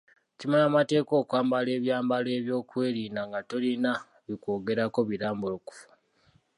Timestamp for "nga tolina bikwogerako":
3.27-4.99